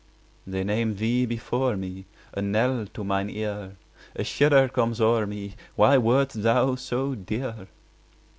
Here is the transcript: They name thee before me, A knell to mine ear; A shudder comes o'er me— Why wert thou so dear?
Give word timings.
They 0.47 0.63
name 0.63 0.95
thee 0.95 1.27
before 1.27 1.77
me, 1.77 2.07
A 2.33 2.41
knell 2.41 2.87
to 2.91 3.03
mine 3.03 3.29
ear; 3.29 3.75
A 4.15 4.23
shudder 4.23 4.67
comes 4.67 4.99
o'er 4.99 5.27
me— 5.27 5.53
Why 5.75 5.99
wert 5.99 6.29
thou 6.29 6.73
so 6.73 7.13
dear? 7.13 7.67